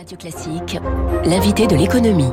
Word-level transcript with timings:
Radio 0.00 0.16
Classique, 0.16 0.78
l'invité 1.26 1.66
de 1.66 1.76
l'économie. 1.76 2.30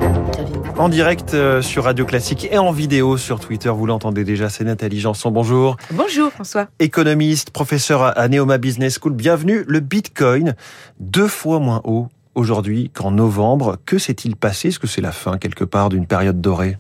En 0.78 0.88
direct 0.88 1.34
euh, 1.34 1.62
sur 1.62 1.84
Radio 1.84 2.06
Classique 2.06 2.48
et 2.50 2.58
en 2.58 2.72
vidéo 2.72 3.18
sur 3.18 3.42
Twitter, 3.42 3.68
vous 3.68 3.86
l'entendez 3.86 4.24
déjà, 4.24 4.48
c'est 4.48 4.64
Nathalie 4.64 5.02
Janson. 5.02 5.32
Bonjour. 5.32 5.76
Bonjour 5.92 6.32
François. 6.32 6.70
Économiste, 6.80 7.50
professeur 7.50 8.18
à 8.18 8.30
Neoma 8.30 8.58
Business 8.58 9.00
School. 9.02 9.12
Bienvenue. 9.12 9.66
Le 9.68 9.82
Bitcoin, 9.82 10.56
deux 11.02 11.28
fois 11.28 11.60
moins 11.60 11.82
haut 11.84 12.08
aujourd'hui 12.36 12.90
qu'en 12.94 13.12
novembre. 13.12 13.76
Que 13.86 13.98
s'est-il 13.98 14.38
passé? 14.38 14.70
Est-ce 14.70 14.80
que 14.80 14.88
c'est 14.88 15.02
la 15.02 15.12
fin 15.12 15.38
quelque 15.38 15.66
part 15.66 15.90
d'une 15.90 16.08
période 16.08 16.40
dorée? 16.40 16.78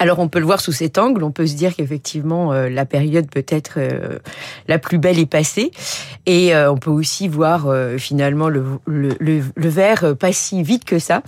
Alors 0.00 0.18
on 0.18 0.28
peut 0.28 0.38
le 0.38 0.46
voir 0.46 0.60
sous 0.60 0.72
cet 0.72 0.96
angle, 0.96 1.22
on 1.22 1.30
peut 1.30 1.46
se 1.46 1.54
dire 1.54 1.76
qu'effectivement 1.76 2.52
euh, 2.52 2.70
la 2.70 2.86
période 2.86 3.30
peut-être 3.30 3.74
euh, 3.76 4.18
la 4.66 4.78
plus 4.78 4.96
belle 4.96 5.18
est 5.18 5.26
passée, 5.26 5.70
et 6.24 6.54
euh, 6.54 6.72
on 6.72 6.78
peut 6.78 6.90
aussi 6.90 7.28
voir 7.28 7.68
finalement 7.98 8.48
le, 8.48 8.64
le, 8.86 9.10
le, 9.20 9.68
verre 9.68 10.16
pas 10.16 10.32
si 10.32 10.62
vite 10.62 10.84
que 10.84 10.98
ça. 10.98 11.22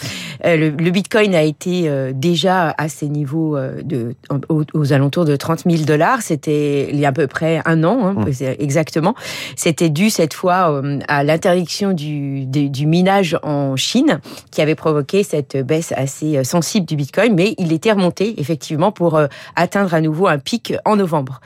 Le, 0.45 0.71
Bitcoin 0.71 1.35
a 1.35 1.43
été 1.43 1.91
déjà 2.15 2.75
à 2.79 2.89
ces 2.89 3.09
niveaux 3.09 3.59
de 3.59 4.15
aux, 4.49 4.93
alentours 4.93 5.25
de 5.25 5.37
30 5.37 5.65
000 5.71 5.85
dollars. 5.85 6.23
C'était 6.23 6.89
il 6.91 6.99
y 6.99 7.05
a 7.05 7.09
à 7.09 7.13
peu 7.13 7.27
près 7.27 7.61
un 7.65 7.85
an, 7.85 8.07
hein, 8.07 8.25
mmh. 8.27 8.45
exactement. 8.59 9.15
C'était 9.57 9.91
dû 9.91 10.09
cette 10.09 10.35
fois 10.35 10.83
à 11.09 11.25
l'interdiction 11.25 11.93
du, 11.93 12.47
du 12.47 12.87
minage 12.87 13.39
en 13.43 13.77
Chine 13.77 14.21
qui 14.51 14.63
avait 14.63 14.75
provoqué 14.75 15.23
cette 15.23 15.57
baisse 15.57 15.93
assez 15.97 16.43
sensible 16.45 16.87
du 16.87 16.97
Bitcoin, 16.97 17.35
mais 17.35 17.55
il 17.59 17.73
était 17.73 17.93
remonté 17.93 18.41
effectivement 18.41 18.62
effectivement 18.63 18.93
pour 18.93 19.17
euh, 19.17 19.27
atteindre 19.57 19.93
à 19.93 20.01
nouveau 20.01 20.29
un 20.29 20.39
pic 20.39 20.75
en 20.85 20.95
novembre 20.95 21.41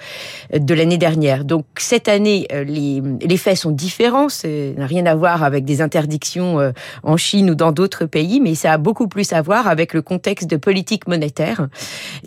euh, 0.52 0.58
de 0.58 0.74
l'année 0.74 0.98
dernière. 0.98 1.46
Donc 1.46 1.64
cette 1.78 2.08
année, 2.08 2.46
euh, 2.52 2.62
les, 2.62 3.02
les 3.22 3.36
faits 3.38 3.56
sont 3.56 3.70
différents. 3.70 4.28
Ça 4.28 4.48
n'a 4.48 4.86
rien 4.86 5.06
à 5.06 5.14
voir 5.14 5.42
avec 5.42 5.64
des 5.64 5.80
interdictions 5.80 6.72
en 7.02 7.16
Chine 7.16 7.50
ou 7.50 7.54
dans 7.54 7.72
d'autres 7.72 8.04
pays, 8.04 8.40
mais 8.40 8.54
ça 8.54 8.72
a 8.72 8.78
beaucoup 8.78 9.08
plus 9.08 9.32
à 9.32 9.40
voir 9.40 9.66
avec 9.66 9.94
le 9.94 10.02
contexte 10.02 10.48
de 10.48 10.56
politique 10.56 11.08
monétaire 11.08 11.68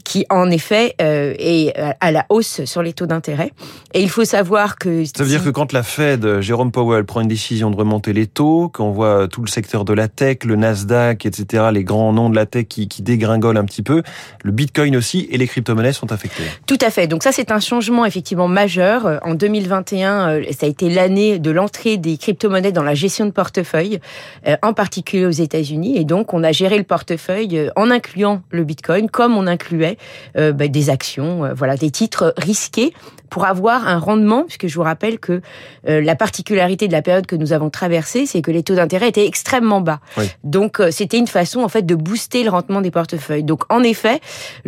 qui, 0.04 0.26
en 0.30 0.50
effet, 0.50 0.96
est 1.00 1.74
à 2.00 2.12
la 2.12 2.26
hausse 2.30 2.64
sur 2.66 2.82
les 2.82 2.94
taux 2.94 3.06
d'intérêt. 3.06 3.52
Et 3.94 4.02
il 4.02 4.10
faut 4.10 4.26
savoir 4.26 4.78
que... 4.78 5.04
Ça 5.06 5.24
veut 5.24 5.30
dire 5.30 5.44
que 5.44 5.50
quand 5.50 5.74
la 5.74 5.84
Fed, 5.84 6.42
Jérôme 6.42 6.72
Powell, 6.72 7.06
prend 7.06 7.22
une 7.22 7.28
décision 7.28 7.70
de 7.70 7.76
remonter 7.76 8.14
les 8.14 8.28
taux, 8.28 8.70
qu'on 8.70 8.92
voit 8.92 9.28
tout 9.28 9.42
le 9.42 9.50
secteur 9.50 9.86
de 9.86 9.94
la 9.94 10.08
tech, 10.08 10.44
le 10.46 10.56
Nasdaq, 10.56 11.26
etc., 11.26 11.66
les 11.74 11.84
grands 11.84 12.14
noms 12.14 12.30
de 12.30 12.36
la 12.36 12.46
tech 12.46 12.68
qui, 12.68 12.88
qui 12.88 13.02
dégringolent 13.02 13.58
un 13.58 13.66
petit 13.66 13.84
peu, 13.84 14.04
le 14.44 14.52
Bitcoin 14.52 14.79
aussi 14.80 15.28
et 15.32 15.38
les 15.38 15.48
crypto-monnaies 15.48 15.94
sont 15.94 16.12
affectées. 16.12 16.44
Tout 16.66 16.78
à 16.82 16.90
fait. 16.90 17.08
Donc 17.08 17.24
ça, 17.24 17.32
c'est 17.32 17.52
un 17.52 17.60
changement 17.60 18.06
effectivement 18.06 18.48
majeur. 18.48 19.06
Euh, 19.06 19.18
en 19.24 19.34
2021, 19.36 20.30
euh, 20.30 20.44
ça 20.58 20.66
a 20.66 20.70
été 20.70 20.90
l'année 20.90 21.40
de 21.40 21.52
l'entrée 21.52 21.98
des 21.98 22.18
crypto-monnaies 22.18 22.72
dans 22.72 22.84
la 22.84 22.94
gestion 22.94 23.26
de 23.26 23.32
portefeuille, 23.32 24.00
euh, 24.48 24.56
en 24.62 24.74
particulier 24.74 25.26
aux 25.26 25.32
États-Unis. 25.32 25.98
Et 25.98 26.06
donc, 26.06 26.34
on 26.34 26.44
a 26.44 26.52
géré 26.52 26.78
le 26.78 26.84
portefeuille 26.84 27.70
en 27.76 27.92
incluant 27.92 28.42
le 28.52 28.64
Bitcoin, 28.64 29.10
comme 29.10 29.38
on 29.38 29.48
incluait 29.48 29.98
bah, 30.36 30.68
des 30.68 30.90
actions, 30.90 31.54
voilà, 31.56 31.76
des 31.76 31.92
titres 31.92 32.34
risqués 32.38 32.94
pour 33.30 33.46
avoir 33.46 33.88
un 33.88 33.98
rendement, 33.98 34.44
puisque 34.44 34.68
je 34.68 34.76
vous 34.76 34.84
rappelle 34.84 35.20
que 35.20 35.42
la 35.84 36.16
particularité 36.16 36.88
de 36.88 36.92
la 36.92 37.02
période 37.02 37.26
que 37.26 37.36
nous 37.36 37.54
avons 37.54 37.70
traversée, 37.70 38.26
c'est 38.26 38.42
que 38.42 38.52
les 38.52 38.64
taux 38.64 38.76
d'intérêt 38.76 39.10
étaient 39.10 39.26
extrêmement 39.26 39.82
bas. 39.82 40.00
Donc, 40.44 40.82
c'était 40.92 41.18
une 41.18 41.28
façon 41.28 41.62
en 41.62 41.70
fait 41.70 41.86
de 41.86 41.96
booster 41.96 42.44
le 42.44 42.50
rendement 42.50 42.82
des 42.82 42.92
portefeuilles. 42.92 43.44
Donc, 43.44 43.64
en 43.70 43.84
effet, 43.84 44.20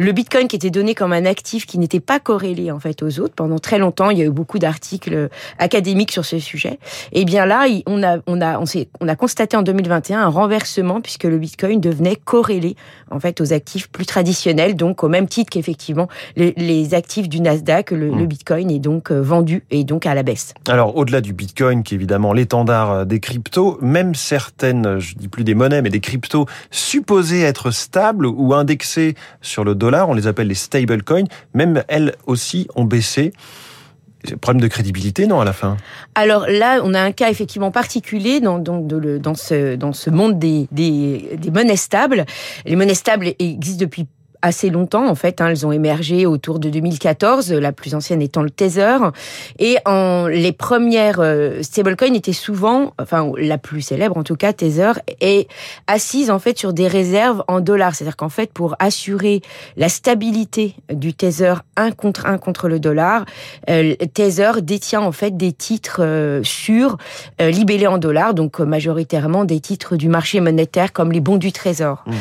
le 0.02 0.12
Bitcoin 0.14 0.48
qui 0.48 0.56
était 0.56 0.72
donné 0.72 0.96
comme 0.96 1.14
un 1.14 1.26
actif 1.26 1.68
qui 1.68 1.78
n'était 1.78 2.00
pas 2.00 2.20
corrélé 2.20 2.72
en 2.72 2.80
fait 2.80 3.04
aux 3.04 3.20
autres 3.20 3.36
pendant 3.36 3.60
très 3.60 3.78
longtemps, 3.78 4.10
il 4.10 4.18
y 4.18 4.22
a 4.22 4.26
eu 4.26 4.32
beaucoup 4.32 4.58
d'articles 4.58 5.30
académiques 5.60 6.12
sur 6.12 6.26
ce 6.26 6.40
sujet. 6.40 6.80
Et 7.12 7.24
bien 7.24 7.46
là, 7.46 7.68
on 7.86 8.02
a 8.02 8.18
on 8.26 8.42
a 8.42 8.60
on, 8.60 8.66
on 9.00 9.08
a 9.08 9.16
constaté 9.16 9.56
en 9.58 9.62
2021 9.62 10.22
un 10.22 10.28
renversement 10.28 11.02
puisque 11.02 11.26
le 11.26 11.38
Bitcoin 11.38 11.80
devenait 11.80 12.16
corrélé 12.16 12.76
en 13.12 13.20
fait 13.20 13.42
aux 13.42 13.54
actifs 13.54 13.90
plus 13.90 14.08
traditionnels, 14.08 14.76
donc 14.76 15.04
au 15.04 15.08
même 15.08 15.28
titre 15.28 15.52
qu'effectivement 15.52 16.08
les, 16.36 16.94
actifs 16.94 17.30
du 17.30 17.40
Nasdaq, 17.42 17.92
le, 17.92 18.08
le, 18.08 18.12
hmm. 18.12 18.26
Bitcoin 18.26 18.72
est 18.72 18.80
donc 18.80 19.12
euh, 19.12 19.22
vendu 19.22 19.64
et 19.70 19.84
donc 19.84 20.08
à 20.08 20.16
la 20.16 20.24
baisse. 20.24 20.56
Alors 20.68 20.98
au-delà 20.98 21.22
du 21.22 21.34
Bitcoin 21.34 21.84
qui 21.84 21.94
est 21.94 21.98
évidemment 21.98 22.34
l'étendard 22.34 22.92
euh, 22.92 23.06
des 23.06 23.20
cryptos, 23.20 23.78
même 23.82 24.16
certaines, 24.16 25.00
je 25.00 25.16
dis 25.16 25.28
plus 25.28 25.44
des 25.44 25.54
monnaies 25.54 25.84
mais 25.84 25.90
des 25.90 26.00
cryptos 26.00 26.48
supposées 26.72 27.42
être 27.42 27.70
stables 27.70 28.26
ou 28.26 28.54
indexées 28.56 29.16
sur 29.42 29.64
le 29.64 29.76
dollar, 29.76 29.91
on 30.08 30.14
les 30.14 30.28
appelle 30.28 30.48
les 30.48 30.56
stablecoins, 30.56 31.26
même 31.54 31.84
elles 31.88 32.16
aussi 32.26 32.68
ont 32.76 32.86
baissé. 32.86 33.34
Problème 34.40 34.62
de 34.62 34.68
crédibilité, 34.68 35.26
non, 35.26 35.42
à 35.42 35.46
la 35.46 35.54
fin? 35.54 35.78
Alors 36.14 36.46
là, 36.48 36.82
on 36.84 36.94
a 36.94 37.02
un 37.02 37.12
cas 37.12 37.30
effectivement 37.32 37.72
particulier 37.72 38.40
dans, 38.40 38.60
dans, 38.60 38.80
dans, 38.80 39.34
ce, 39.34 39.76
dans 39.76 39.94
ce 39.94 40.12
monde 40.12 40.38
des, 40.38 40.68
des, 40.72 41.38
des 41.38 41.50
monnaies 41.50 41.76
stables. 41.76 42.26
Les 42.66 42.76
monnaies 42.76 42.94
stables 42.94 43.34
existent 43.40 43.82
depuis 43.82 44.06
assez 44.42 44.70
longtemps 44.70 45.08
en 45.08 45.16
fait. 45.16 45.42
Hein, 45.42 45.50
elles 45.50 45.66
ont 45.66 45.72
émergé 45.72 46.26
autour 46.26 46.60
de 46.60 46.70
2014, 46.70 47.52
la 47.54 47.72
plus 47.72 47.96
ancienne 47.96 48.22
étant 48.22 48.42
le 48.42 48.50
Tether. 48.50 48.98
Et 49.60 49.78
en, 49.86 50.28
les 50.28 50.52
premières 50.52 51.20
euh, 51.20 51.62
stablecoins 51.64 52.14
étaient 52.14 52.34
souvent, 52.34 52.94
enfin 53.00 53.32
la 53.38 53.58
plus 53.58 53.82
célèbre 53.82 54.18
en 54.18 54.24
tout 54.24 54.36
cas, 54.36 54.54
Tether, 54.54 54.94
est 55.20 55.48
assise 55.88 56.30
en 56.30 56.40
fait 56.40 56.58
sur 56.58 56.74
des 56.74 56.88
réserves 56.88 57.44
en 57.48 57.60
dollars. 57.60 57.96
C'est-à-dire 57.96 58.18
qu'en 58.18 58.30
fait 58.30 58.52
pour 58.52 58.76
assurer 58.80 59.42
la 59.78 59.90
stabilité 59.90 60.76
du 60.92 61.14
Tether 61.14 61.56
un 61.76 61.92
contre 61.92 62.26
un 62.26 62.38
contre 62.38 62.68
le 62.68 62.80
dollar, 62.80 63.26
euh, 63.70 63.96
Tether 64.14 64.62
détient 64.62 65.02
en 65.02 65.12
fait 65.12 65.38
des 65.38 65.52
titres 65.52 66.02
euh, 66.02 66.42
sûrs 66.44 66.98
euh, 67.42 67.50
libellés 67.50 67.88
en 67.88 67.98
dollars, 67.98 68.34
donc 68.34 68.60
majoritairement 68.60 69.46
des 69.46 69.60
titres 69.60 69.96
du 69.96 70.10
marché 70.10 70.40
monétaire 70.40 70.94
comme 70.94 71.12
les 71.12 71.20
bons 71.20 71.38
du 71.38 71.52
Trésor. 71.52 72.04
Mmh. 72.06 72.12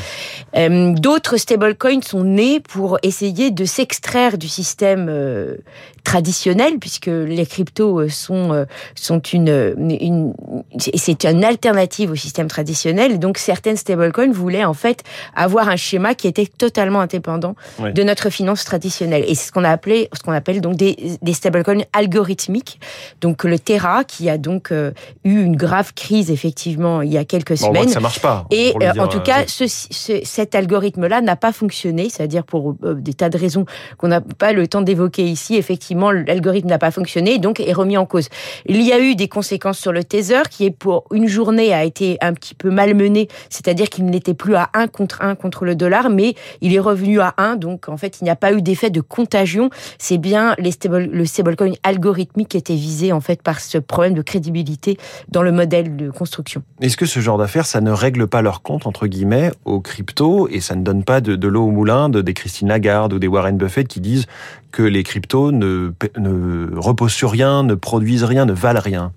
Euh, 0.57 0.93
d'autres 0.95 1.37
stablecoins 1.37 2.10
sont 2.11 2.25
nés 2.25 2.61
pour 2.61 2.99
essayer 3.03 3.51
de 3.51 3.65
s'extraire 3.65 4.37
du 4.37 4.49
système 4.49 5.07
euh, 5.09 5.57
traditionnel, 6.03 6.79
puisque 6.81 7.07
les 7.07 7.47
cryptos 7.47 8.01
euh, 8.01 8.09
sont 8.09 8.53
euh, 8.53 8.65
sont 8.95 9.21
une, 9.21 9.75
une 10.01 10.35
c'est 10.79 11.25
une 11.25 11.45
alternative 11.45 12.11
au 12.11 12.17
système 12.17 12.49
traditionnel. 12.49 13.19
Donc 13.19 13.39
certaines 13.39 13.77
stablecoins 13.77 14.33
voulaient 14.33 14.65
en 14.65 14.75
fait 14.75 15.05
avoir 15.35 15.69
un 15.69 15.77
schéma 15.77 16.15
qui 16.15 16.27
était 16.27 16.47
totalement 16.47 17.01
indépendant 17.01 17.55
de 17.79 18.03
notre 18.03 18.31
finance 18.31 18.65
traditionnelle. 18.65 19.25
Et 19.27 19.35
c'est 19.35 19.47
ce 19.49 19.53
qu'on 19.53 19.65
a 19.65 19.71
appelé, 19.71 20.09
ce 20.13 20.21
qu'on 20.21 20.33
appelle 20.33 20.61
donc 20.61 20.77
des, 20.77 20.97
des 21.23 21.33
stablecoins 21.33 21.85
algorithmiques. 21.93 22.81
Donc 23.21 23.45
le 23.45 23.59
Terra 23.59 24.05
qui 24.05 24.29
a 24.29 24.39
donc 24.39 24.73
eu 24.73 25.43
une 25.49 25.57
grave 25.57 25.93
crise 25.95 26.31
effectivement 26.31 27.03
il 27.03 27.13
y 27.13 27.19
a 27.19 27.25
quelques 27.25 27.59
bon, 27.61 27.67
semaines. 27.67 27.89
ça 27.89 28.01
marche 28.01 28.21
pas. 28.21 28.47
Et 28.51 28.75
en 28.99 29.09
tout 29.09 29.21
cas, 29.21 29.47
ce, 29.47 29.67
ce, 29.67 30.21
cet 30.25 30.55
algorithme-là 30.55 31.21
n'a 31.21 31.37
pas 31.37 31.53
fonctionné, 31.53 32.00
c'est-à-dire 32.09 32.45
pour 32.45 32.77
euh, 32.85 32.95
des 32.95 33.15
tas 33.15 33.29
de 33.29 33.37
raisons 33.37 33.65
qu'on 33.99 34.09
n'a 34.09 34.21
pas 34.21 34.53
le 34.53 34.67
temps 34.67 34.83
d'évoquer 34.83 35.25
ici. 35.25 35.57
Effectivement, 35.57 36.11
l'algorithme 36.11 36.69
n'a 36.69 36.79
pas 36.79 36.91
fonctionné, 36.91 37.39
donc 37.39 37.61
est 37.61 37.73
remis 37.73 37.97
en 37.97 38.07
cause. 38.07 38.29
Il 38.67 38.81
y 38.83 38.93
a 38.93 39.01
eu 39.01 39.15
des 39.15 39.29
conséquences 39.29 39.79
sur 39.79 39.93
le 39.93 40.05
Tether, 40.05 40.43
qui 40.51 40.71
pour 40.71 41.05
une 41.13 41.27
journée 41.27 41.73
a 41.73 41.85
été 41.85 42.19
un 42.21 42.33
petit 42.33 42.55
peu 42.55 42.71
malmené, 42.71 43.29
c'est-à-dire 43.49 43.89
qu'il 43.89 44.07
n'était 44.07 44.35
plus 44.35 44.55
à 44.55 44.71
1 44.75 44.87
contre 44.87 45.23
1 45.23 45.35
contre 45.35 45.65
le 45.65 45.75
dollar, 45.75 46.11
mais 46.11 46.35
il 46.61 46.75
est 46.75 46.81
revenu 46.81 47.21
à 47.21 47.35
1, 47.37 47.57
donc 47.57 47.89
en 47.89 47.97
fait, 47.97 48.21
il 48.21 48.25
n'y 48.25 48.31
a 48.31 48.37
pas 48.37 48.53
eu 48.53 48.63
d'effet 48.63 48.91
de 48.91 49.01
contagion. 49.01 49.71
C'est 49.99 50.19
bien 50.19 50.55
le 50.59 51.25
stablecoin 51.25 51.73
algorithmique 51.83 52.49
qui 52.49 52.57
était 52.57 52.75
visé 52.75 53.13
en 53.13 53.21
fait 53.21 53.43
par 53.43 53.61
ce 53.61 53.79
problème 53.79 54.15
de 54.15 54.23
crédibilité 54.23 54.97
dans 55.29 55.43
le 55.43 55.53
modèle 55.53 55.97
de 55.97 56.11
construction. 56.11 56.63
Est-ce 56.81 56.97
que 56.97 57.07
ce 57.07 57.21
genre 57.21 57.39
d'affaires, 57.39 57.67
ça 57.67 57.81
ne 57.81 57.91
règle 57.91 58.27
pas 58.27 58.43
leur 58.43 58.63
compte 58.63 58.87
entre 58.87 59.07
guillemets 59.07 59.51
aux 59.65 59.81
cryptos 59.81 60.49
et 60.49 60.61
ça 60.61 60.75
ne 60.75 60.83
donne 60.83 61.05
pas 61.05 61.21
de, 61.21 61.49
l'eau 61.49 61.65
au 61.65 61.71
moulin? 61.71 61.90
De 61.91 62.21
des 62.23 62.35
Christine 62.35 62.69
Lagarde 62.69 63.13
ou 63.13 63.19
des 63.19 63.27
Warren 63.27 63.57
Buffett 63.57 63.89
qui 63.89 64.01
disent 64.01 64.27
que 64.73 64.83
les 64.83 65.03
cryptos 65.03 65.53
ne, 65.53 65.93
ne 66.17 66.79
reposent 66.79 67.13
sur 67.13 67.31
rien, 67.31 67.63
ne 67.63 67.75
produisent 67.75 68.25
rien, 68.25 68.47
ne 68.47 68.53
valent 68.53 68.81
rien. 68.81 69.13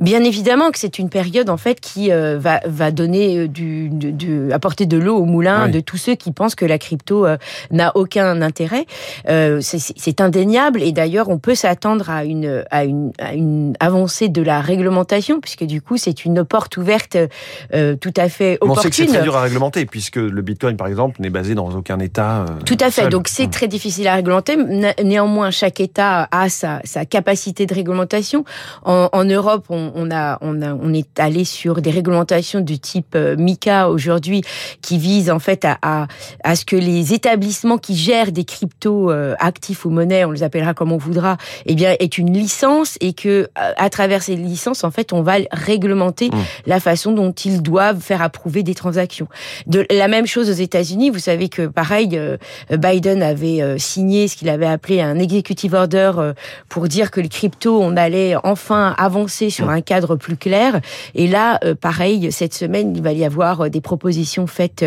Bien 0.00 0.24
évidemment 0.24 0.70
que 0.70 0.78
c'est 0.78 0.98
une 0.98 1.10
période 1.10 1.50
en 1.50 1.56
fait 1.56 1.80
qui 1.80 2.10
euh, 2.10 2.38
va, 2.38 2.60
va 2.66 2.90
donner 2.90 3.38
euh, 3.38 3.48
du, 3.48 3.88
du, 3.90 4.52
apporter 4.52 4.86
de 4.86 4.96
l'eau 4.96 5.16
au 5.16 5.24
moulin 5.24 5.68
de 5.68 5.80
tous 5.80 5.96
ceux 5.96 6.14
qui 6.14 6.32
pensent 6.32 6.54
que 6.54 6.64
la 6.64 6.78
crypto 6.78 7.26
euh, 7.26 7.36
n'a 7.70 7.92
aucun 7.96 8.42
intérêt. 8.42 8.86
Euh, 9.28 9.60
c'est 9.60 10.20
indéniable 10.20 10.82
et 10.82 10.92
d'ailleurs 10.92 11.28
on 11.28 11.38
peut 11.38 11.54
s'attendre 11.54 12.10
à 12.10 12.24
une, 12.24 12.64
à, 12.70 12.84
une, 12.84 13.12
à 13.18 13.34
une 13.34 13.74
avancée 13.80 14.28
de 14.28 14.42
la 14.42 14.60
réglementation 14.60 15.40
puisque 15.40 15.64
du 15.64 15.80
coup 15.80 15.96
c'est 15.96 16.24
une 16.24 16.44
porte 16.44 16.76
ouverte 16.76 17.16
tout 17.72 18.14
à 18.16 18.28
fait 18.28 18.58
opportune. 18.60 18.78
On 18.78 18.82
sait 18.82 18.90
que 18.90 18.96
c'est 18.96 19.06
très 19.06 19.22
dur 19.22 19.36
à 19.36 19.42
réglementer 19.42 19.86
puisque 19.86 20.16
le 20.16 20.42
Bitcoin 20.42 20.76
par 20.76 20.86
exemple 20.86 21.20
n'est 21.20 21.30
basé 21.30 21.54
dans 21.54 21.70
aucun 21.70 21.98
État. 21.98 22.46
tout 22.64 22.76
à 22.80 22.90
fait. 22.90 23.08
Donc 23.08 23.28
c'est 23.28 23.50
très 23.50 23.68
difficile 23.68 24.08
à 24.08 24.14
réglementer 24.14 24.56
néanmoins, 25.02 25.50
chaque 25.50 25.80
État 25.80 26.28
a 26.30 26.48
sa, 26.48 26.80
sa 26.84 27.04
capacité 27.04 27.66
de 27.66 27.74
réglementation. 27.74 28.44
En, 28.84 29.08
en 29.12 29.24
Europe, 29.24 29.66
on, 29.68 29.92
on, 29.94 30.10
a, 30.10 30.38
on, 30.40 30.62
a, 30.62 30.74
on 30.74 30.92
est 30.92 31.18
allé 31.18 31.44
sur 31.44 31.80
des 31.80 31.90
réglementations 31.90 32.60
du 32.60 32.78
type 32.78 33.14
euh, 33.14 33.36
MICA 33.36 33.88
aujourd'hui, 33.88 34.42
qui 34.82 34.98
visent 34.98 35.30
en 35.30 35.38
fait 35.38 35.64
à, 35.64 35.78
à, 35.82 36.06
à, 36.42 36.56
ce 36.56 36.64
que 36.64 36.76
les 36.76 37.14
établissements 37.14 37.78
qui 37.78 37.96
gèrent 37.96 38.32
des 38.32 38.44
crypto 38.44 39.10
euh, 39.10 39.34
actifs 39.38 39.84
ou 39.84 39.90
monnaies, 39.90 40.24
on 40.24 40.30
les 40.30 40.42
appellera 40.42 40.74
comme 40.74 40.92
on 40.92 40.98
voudra, 40.98 41.36
eh 41.66 41.74
bien, 41.74 41.94
est 41.98 42.18
une 42.18 42.32
licence 42.32 42.98
et 43.00 43.12
que 43.12 43.48
à 43.54 43.90
travers 43.90 44.22
ces 44.22 44.36
licences, 44.36 44.84
en 44.84 44.90
fait, 44.90 45.12
on 45.12 45.22
va 45.22 45.34
réglementer 45.50 46.28
mmh. 46.28 46.36
la 46.66 46.80
façon 46.80 47.12
dont 47.12 47.32
ils 47.32 47.62
doivent 47.62 48.00
faire 48.00 48.22
approuver 48.22 48.62
des 48.62 48.74
transactions. 48.74 49.28
De 49.66 49.86
la 49.90 50.08
même 50.08 50.26
chose 50.26 50.50
aux 50.50 50.52
États-Unis, 50.52 51.10
vous 51.10 51.18
savez 51.18 51.48
que 51.48 51.66
pareil, 51.66 52.10
euh, 52.14 52.36
Biden 52.70 53.22
avait 53.22 53.62
euh, 53.62 53.78
signé 53.78 54.28
ce 54.28 54.36
qu'il 54.36 54.48
avait 54.48 54.66
appelé 54.66 54.83
un 54.90 55.18
executive 55.18 55.74
order 55.74 56.12
euh, 56.18 56.32
pour 56.68 56.88
dire 56.88 57.10
que 57.10 57.20
les 57.20 57.28
cryptos, 57.28 57.80
on 57.80 57.96
allait 57.96 58.34
enfin 58.42 58.94
avancer 58.98 59.50
sur 59.50 59.70
un 59.70 59.80
cadre 59.80 60.16
plus 60.16 60.36
clair. 60.36 60.80
Et 61.14 61.26
là, 61.26 61.58
pareil, 61.80 62.30
cette 62.32 62.54
semaine, 62.54 62.94
il 62.96 63.02
va 63.02 63.12
y 63.12 63.24
avoir 63.24 63.70
des 63.70 63.80
propositions 63.80 64.46
faites 64.46 64.84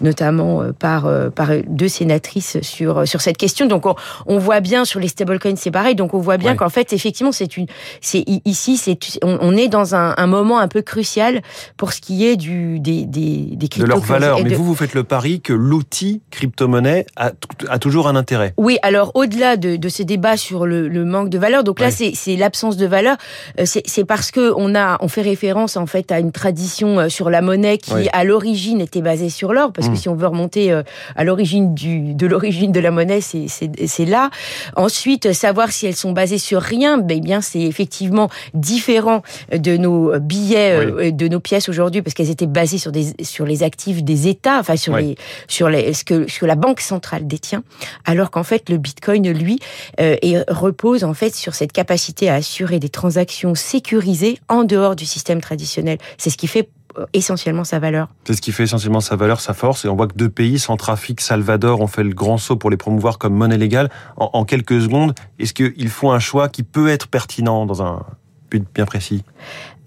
notamment 0.00 0.62
par 0.78 1.08
par 1.34 1.50
deux 1.66 1.88
sénatrices 1.88 2.60
sur 2.62 3.06
sur 3.06 3.20
cette 3.20 3.36
question. 3.36 3.66
Donc 3.66 3.86
on, 3.86 3.94
on 4.26 4.38
voit 4.38 4.60
bien 4.60 4.84
sur 4.84 5.00
les 5.00 5.08
stablecoins, 5.08 5.56
c'est 5.56 5.70
pareil. 5.70 5.94
Donc 5.94 6.14
on 6.14 6.18
voit 6.18 6.36
bien 6.36 6.56
qu'en 6.56 6.68
fait, 6.68 6.92
effectivement, 6.92 7.32
c'est 7.32 7.56
une 7.56 7.66
c'est 8.00 8.24
ici, 8.44 8.76
c'est 8.76 8.98
on, 9.22 9.38
on, 9.40 9.56
est 9.56 9.68
dans 9.68 9.94
un, 9.94 10.14
un, 10.16 10.26
moment 10.26 10.58
un 10.58 10.68
peu 10.68 10.82
crucial 10.82 11.42
pour 11.76 11.92
ce 11.92 12.00
qui 12.00 12.26
est 12.26 12.36
du 12.36 12.80
des 12.80 13.04
des, 13.06 13.50
des 13.52 13.68
cryptos. 13.68 13.86
De 13.86 13.92
leur 13.92 14.00
valeur. 14.00 14.42
Mais 14.42 14.54
vous, 14.54 14.64
vous 14.64 14.74
faites 14.74 14.94
le 14.94 15.04
pari 15.04 15.40
que 15.40 15.52
l'outil 15.52 16.20
crypto-monnaie 16.30 17.06
a, 17.16 17.32
a, 17.68 17.78
toujours 17.78 18.08
un 18.08 18.16
intérêt. 18.16 18.54
Oui, 18.56 18.78
alors 18.82 19.12
au-delà 19.28 19.58
de, 19.58 19.76
de, 19.76 19.88
ces 19.90 20.04
débats 20.04 20.38
sur 20.38 20.64
le, 20.64 20.88
le, 20.88 21.04
manque 21.04 21.28
de 21.28 21.38
valeur, 21.38 21.62
donc 21.62 21.80
là 21.80 21.90
c'est 21.90 22.36
l'absence 22.36 22.78
de 22.78 22.86
valeur, 22.86 23.16
euh, 23.60 23.64
c'est 23.66 24.04
parce 24.04 24.30
que 24.30 24.52
on 24.56 24.74
a 24.74 24.96
on 25.00 25.08
fait 25.08 25.20
référence 25.20 25.76
en 25.76 25.86
fait 25.86 26.10
à 26.10 26.18
une 26.18 26.32
tradition 26.32 26.98
euh, 26.98 27.08
sur 27.10 27.28
la 27.28 27.42
monnaie 27.42 27.76
qui 27.76 28.08
à 28.12 28.24
l'origine 28.24 28.80
était 28.80 29.02
basée 29.02 29.28
sur 29.28 29.52
l'or, 29.52 29.72
parce 29.72 29.88
que 29.88 29.92
mmh. 29.92 29.96
si 29.96 30.08
on 30.08 30.14
veut 30.14 30.26
remonter 30.26 30.72
euh, 30.72 30.82
à 31.14 31.24
l'origine 31.24 31.74
du 31.74 32.14
de 32.14 32.26
l'origine 32.26 32.72
de 32.72 32.80
la 32.80 32.90
monnaie, 32.90 33.20
c'est 33.20 34.04
là. 34.06 34.30
Ensuite, 34.76 35.32
savoir 35.32 35.72
si 35.72 35.86
elles 35.86 35.96
sont 35.96 36.12
basées 36.12 36.38
sur 36.38 36.62
rien, 36.62 36.96
ben 36.96 37.20
bien 37.20 37.42
c'est 37.42 37.60
effectivement 37.60 38.30
différent 38.54 39.22
de 39.52 39.76
nos 39.76 40.18
billets, 40.18 41.12
de 41.12 41.28
nos 41.28 41.40
pièces 41.40 41.68
aujourd'hui, 41.68 42.00
parce 42.00 42.14
qu'elles 42.14 42.30
étaient 42.30 42.46
basées 42.46 42.78
sur 42.78 42.92
des 42.92 43.12
sur 43.22 43.44
les 43.44 43.62
actifs 43.62 44.02
des 44.02 44.28
États, 44.28 44.58
enfin 44.58 44.76
sur 44.76 44.96
les 44.96 45.16
sur 45.48 45.68
les 45.68 45.92
ce 45.92 46.04
que 46.04 46.30
ce 46.30 46.38
que 46.38 46.46
la 46.46 46.56
banque 46.56 46.80
centrale 46.80 47.26
détient, 47.26 47.62
alors 48.06 48.30
qu'en 48.30 48.44
fait 48.44 48.70
le 48.70 48.78
Bitcoin 48.78 49.17
lui 49.26 49.58
euh, 50.00 50.16
et 50.22 50.38
repose 50.48 51.04
en 51.04 51.14
fait 51.14 51.34
sur 51.34 51.54
cette 51.54 51.72
capacité 51.72 52.28
à 52.28 52.34
assurer 52.34 52.78
des 52.78 52.88
transactions 52.88 53.54
sécurisées 53.54 54.38
en 54.48 54.64
dehors 54.64 54.96
du 54.96 55.06
système 55.06 55.40
traditionnel. 55.40 55.98
C'est 56.16 56.30
ce 56.30 56.36
qui 56.36 56.46
fait 56.46 56.68
euh, 56.98 57.06
essentiellement 57.12 57.64
sa 57.64 57.78
valeur. 57.78 58.08
C'est 58.24 58.34
ce 58.34 58.40
qui 58.40 58.52
fait 58.52 58.64
essentiellement 58.64 59.00
sa 59.00 59.16
valeur, 59.16 59.40
sa 59.40 59.54
force. 59.54 59.84
Et 59.84 59.88
on 59.88 59.96
voit 59.96 60.08
que 60.08 60.16
deux 60.16 60.30
pays, 60.30 60.58
Centrafrique, 60.58 61.20
Salvador, 61.20 61.80
ont 61.80 61.86
fait 61.86 62.04
le 62.04 62.14
grand 62.14 62.38
saut 62.38 62.56
pour 62.56 62.70
les 62.70 62.76
promouvoir 62.76 63.18
comme 63.18 63.34
monnaie 63.34 63.58
légale. 63.58 63.90
En, 64.16 64.30
en 64.32 64.44
quelques 64.44 64.80
secondes, 64.80 65.14
est-ce 65.38 65.54
qu'ils 65.54 65.90
font 65.90 66.12
un 66.12 66.18
choix 66.18 66.48
qui 66.48 66.62
peut 66.62 66.88
être 66.88 67.08
pertinent 67.08 67.66
dans 67.66 67.82
un 67.82 68.04
but 68.50 68.64
bien 68.74 68.86
précis? 68.86 69.22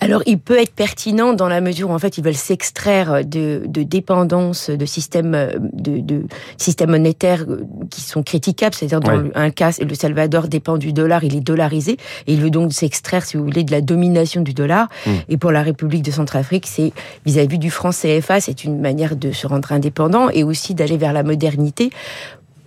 Alors, 0.03 0.23
il 0.25 0.39
peut 0.39 0.59
être 0.59 0.73
pertinent 0.73 1.33
dans 1.33 1.47
la 1.47 1.61
mesure 1.61 1.91
où 1.91 1.93
en 1.93 1.99
fait 1.99 2.17
ils 2.17 2.23
veulent 2.23 2.33
s'extraire 2.33 3.23
de, 3.23 3.61
de 3.67 3.83
dépendance 3.83 4.71
de 4.71 4.85
systèmes 4.85 5.51
de, 5.73 5.99
de 5.99 6.23
systèmes 6.57 6.89
monétaires 6.89 7.45
qui 7.91 8.01
sont 8.01 8.23
critiquables. 8.23 8.73
C'est-à-dire 8.73 8.99
dans 8.99 9.23
un 9.35 9.51
cas, 9.51 9.71
le 9.79 9.93
Salvador 9.93 10.47
dépend 10.47 10.77
du 10.77 10.91
dollar, 10.91 11.23
il 11.23 11.35
est 11.35 11.41
dollarisé 11.41 11.97
et 12.25 12.33
il 12.33 12.41
veut 12.41 12.49
donc 12.49 12.73
s'extraire, 12.73 13.23
si 13.23 13.37
vous 13.37 13.43
voulez, 13.43 13.63
de 13.63 13.71
la 13.71 13.81
domination 13.81 14.41
du 14.41 14.53
dollar. 14.53 14.87
Hmm. 15.05 15.11
Et 15.29 15.37
pour 15.37 15.51
la 15.51 15.61
République 15.61 16.01
de 16.01 16.11
Centrafrique, 16.11 16.65
c'est 16.67 16.93
vis-à-vis 17.27 17.59
du 17.59 17.69
franc 17.69 17.91
CFA, 17.91 18.41
c'est 18.41 18.63
une 18.63 18.81
manière 18.81 19.15
de 19.15 19.31
se 19.31 19.45
rendre 19.45 19.71
indépendant 19.71 20.29
et 20.31 20.43
aussi 20.43 20.73
d'aller 20.73 20.97
vers 20.97 21.13
la 21.13 21.21
modernité 21.21 21.91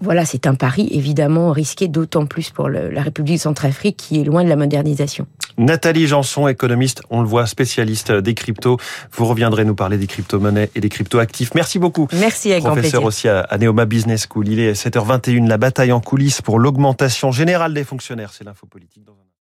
voilà, 0.04 0.24
c'est 0.24 0.46
un 0.46 0.54
pari 0.54 0.88
évidemment 0.92 1.50
risqué, 1.50 1.88
d'autant 1.88 2.26
plus 2.26 2.50
pour 2.50 2.68
la 2.68 3.02
République 3.02 3.40
centrafrique 3.40 3.96
qui 3.96 4.20
est 4.20 4.24
loin 4.24 4.44
de 4.44 4.48
la 4.48 4.56
modernisation. 4.56 5.26
Nathalie 5.56 6.06
Janson, 6.06 6.48
économiste, 6.48 7.02
on 7.10 7.22
le 7.22 7.28
voit, 7.28 7.46
spécialiste 7.46 8.12
des 8.12 8.34
cryptos. 8.34 8.78
Vous 9.12 9.24
reviendrez 9.24 9.64
nous 9.64 9.74
parler 9.74 9.98
des 9.98 10.06
crypto-monnaies 10.06 10.70
et 10.74 10.80
des 10.80 10.88
crypto-actifs. 10.88 11.54
Merci 11.54 11.78
beaucoup. 11.78 12.08
Merci, 12.12 12.52
avec 12.52 12.64
Professeur 12.64 13.04
aussi 13.04 13.28
à, 13.28 13.40
à 13.40 13.58
Neoma 13.58 13.86
Business 13.86 14.26
School. 14.28 14.48
Il 14.48 14.60
est 14.60 14.72
7h21, 14.72 15.48
la 15.48 15.58
bataille 15.58 15.92
en 15.92 16.00
coulisses 16.00 16.42
pour 16.42 16.58
l'augmentation 16.58 17.32
générale 17.32 17.72
des 17.72 17.84
fonctionnaires. 17.84 18.30
C'est 18.32 18.44
l'info 18.44 18.66
politique 18.66 19.04
dans 19.04 19.14